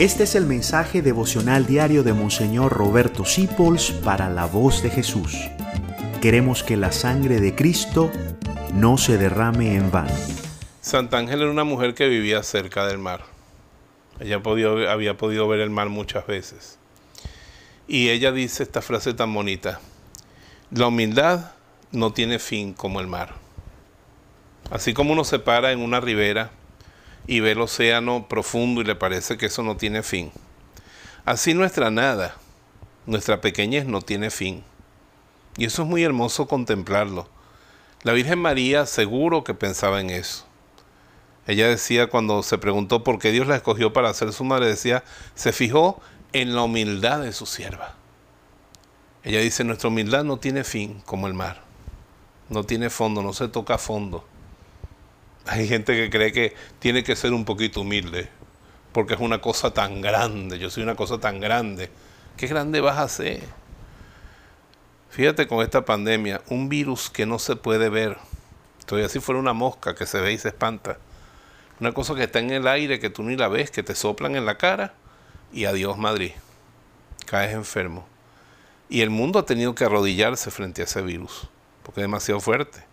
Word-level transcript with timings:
Este 0.00 0.22
es 0.22 0.34
el 0.34 0.46
mensaje 0.46 1.02
devocional 1.02 1.66
diario 1.66 2.02
de 2.02 2.14
Monseñor 2.14 2.72
Roberto 2.72 3.26
Sipols 3.26 3.90
para 3.90 4.30
la 4.30 4.46
voz 4.46 4.82
de 4.82 4.88
Jesús. 4.88 5.36
Queremos 6.22 6.62
que 6.62 6.78
la 6.78 6.90
sangre 6.90 7.38
de 7.38 7.54
Cristo 7.54 8.10
no 8.72 8.96
se 8.96 9.18
derrame 9.18 9.74
en 9.74 9.90
vano. 9.90 10.14
Santa 10.80 11.18
Ángela 11.18 11.42
era 11.42 11.50
una 11.50 11.64
mujer 11.64 11.92
que 11.92 12.08
vivía 12.08 12.42
cerca 12.42 12.86
del 12.86 12.96
mar. 12.96 13.24
Ella 14.20 14.40
había 14.90 15.18
podido 15.18 15.46
ver 15.48 15.60
el 15.60 15.68
mar 15.68 15.90
muchas 15.90 16.26
veces. 16.26 16.78
Y 17.86 18.08
ella 18.08 18.32
dice 18.32 18.62
esta 18.62 18.80
frase 18.80 19.12
tan 19.12 19.34
bonita. 19.34 19.80
La 20.70 20.86
humildad 20.86 21.52
no 21.92 22.14
tiene 22.14 22.38
fin 22.38 22.72
como 22.72 23.00
el 23.00 23.06
mar. 23.06 23.34
Así 24.70 24.94
como 24.94 25.12
uno 25.12 25.24
se 25.24 25.40
para 25.40 25.72
en 25.72 25.80
una 25.80 26.00
ribera 26.00 26.52
y 27.30 27.38
ve 27.38 27.52
el 27.52 27.60
océano 27.60 28.26
profundo 28.26 28.80
y 28.80 28.84
le 28.84 28.96
parece 28.96 29.36
que 29.36 29.46
eso 29.46 29.62
no 29.62 29.76
tiene 29.76 30.02
fin. 30.02 30.32
Así 31.24 31.54
nuestra 31.54 31.88
nada, 31.88 32.34
nuestra 33.06 33.40
pequeñez 33.40 33.86
no 33.86 34.02
tiene 34.02 34.30
fin. 34.30 34.64
Y 35.56 35.64
eso 35.64 35.82
es 35.82 35.88
muy 35.88 36.02
hermoso 36.02 36.48
contemplarlo. 36.48 37.28
La 38.02 38.14
Virgen 38.14 38.40
María 38.40 38.84
seguro 38.84 39.44
que 39.44 39.54
pensaba 39.54 40.00
en 40.00 40.10
eso. 40.10 40.44
Ella 41.46 41.68
decía 41.68 42.08
cuando 42.08 42.42
se 42.42 42.58
preguntó 42.58 43.04
por 43.04 43.20
qué 43.20 43.30
Dios 43.30 43.46
la 43.46 43.54
escogió 43.54 43.92
para 43.92 44.12
ser 44.12 44.32
su 44.32 44.42
madre, 44.42 44.66
decía, 44.66 45.04
se 45.36 45.52
fijó 45.52 46.00
en 46.32 46.56
la 46.56 46.62
humildad 46.62 47.20
de 47.20 47.32
su 47.32 47.46
sierva. 47.46 47.94
Ella 49.22 49.38
dice, 49.38 49.62
nuestra 49.62 49.88
humildad 49.88 50.24
no 50.24 50.38
tiene 50.38 50.64
fin 50.64 51.00
como 51.06 51.28
el 51.28 51.34
mar. 51.34 51.62
No 52.48 52.64
tiene 52.64 52.90
fondo, 52.90 53.22
no 53.22 53.32
se 53.32 53.46
toca 53.46 53.78
fondo. 53.78 54.24
Hay 55.46 55.66
gente 55.66 55.94
que 55.94 56.10
cree 56.10 56.32
que 56.32 56.54
tiene 56.78 57.02
que 57.02 57.16
ser 57.16 57.32
un 57.32 57.44
poquito 57.44 57.80
humilde, 57.80 58.28
porque 58.92 59.14
es 59.14 59.20
una 59.20 59.40
cosa 59.40 59.72
tan 59.72 60.00
grande, 60.00 60.58
yo 60.58 60.70
soy 60.70 60.82
una 60.82 60.94
cosa 60.94 61.18
tan 61.18 61.40
grande. 61.40 61.90
¿Qué 62.36 62.46
grande 62.46 62.80
vas 62.80 62.98
a 62.98 63.08
ser? 63.08 63.42
Fíjate 65.10 65.46
con 65.46 65.62
esta 65.62 65.84
pandemia, 65.84 66.40
un 66.48 66.68
virus 66.68 67.10
que 67.10 67.26
no 67.26 67.38
se 67.38 67.56
puede 67.56 67.88
ver. 67.88 68.16
Todavía 68.86 69.08
si 69.08 69.20
fuera 69.20 69.40
una 69.40 69.52
mosca 69.52 69.94
que 69.94 70.06
se 70.06 70.20
ve 70.20 70.32
y 70.32 70.38
se 70.38 70.48
espanta. 70.48 70.98
Una 71.80 71.92
cosa 71.92 72.14
que 72.14 72.24
está 72.24 72.38
en 72.38 72.50
el 72.50 72.66
aire, 72.68 73.00
que 73.00 73.10
tú 73.10 73.22
ni 73.22 73.36
la 73.36 73.48
ves, 73.48 73.70
que 73.70 73.82
te 73.82 73.94
soplan 73.94 74.36
en 74.36 74.46
la 74.46 74.58
cara 74.58 74.94
y 75.52 75.64
adiós 75.64 75.98
Madrid. 75.98 76.32
Caes 77.26 77.54
enfermo. 77.54 78.06
Y 78.88 79.00
el 79.00 79.10
mundo 79.10 79.38
ha 79.38 79.46
tenido 79.46 79.74
que 79.74 79.84
arrodillarse 79.84 80.50
frente 80.50 80.82
a 80.82 80.84
ese 80.84 81.02
virus, 81.02 81.48
porque 81.82 82.00
es 82.00 82.04
demasiado 82.04 82.40
fuerte. 82.40 82.89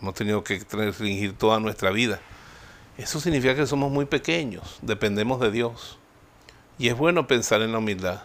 Hemos 0.00 0.14
tenido 0.14 0.42
que 0.42 0.62
restringir 0.70 1.36
toda 1.36 1.60
nuestra 1.60 1.90
vida. 1.90 2.20
Eso 2.96 3.20
significa 3.20 3.54
que 3.54 3.66
somos 3.66 3.90
muy 3.90 4.04
pequeños, 4.04 4.78
dependemos 4.82 5.40
de 5.40 5.50
Dios. 5.50 5.98
Y 6.78 6.88
es 6.88 6.96
bueno 6.96 7.26
pensar 7.26 7.62
en 7.62 7.72
la 7.72 7.78
humildad, 7.78 8.22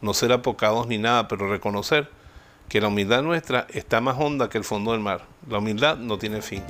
no 0.00 0.14
ser 0.14 0.32
apocados 0.32 0.86
ni 0.86 0.98
nada, 0.98 1.28
pero 1.28 1.48
reconocer 1.48 2.10
que 2.68 2.80
la 2.80 2.88
humildad 2.88 3.22
nuestra 3.22 3.66
está 3.70 4.00
más 4.00 4.16
honda 4.18 4.48
que 4.48 4.58
el 4.58 4.64
fondo 4.64 4.92
del 4.92 5.00
mar. 5.00 5.24
La 5.48 5.58
humildad 5.58 5.96
no 5.96 6.18
tiene 6.18 6.42
fin. 6.42 6.62